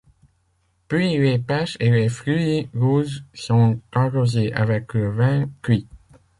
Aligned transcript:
Puis 0.87 1.15
les 1.15 1.37
pêches 1.37 1.77
et 1.79 1.91
les 1.91 2.09
fruits 2.09 2.67
rouges 2.73 3.23
sont 3.35 3.79
arrosés 3.91 4.51
avec 4.51 4.95
le 4.95 5.11
vin 5.11 5.47
cuit. 5.61 5.85